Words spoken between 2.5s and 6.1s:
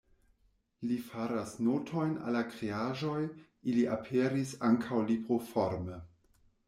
kreaĵoj, ili aperis ankaŭ libroforme.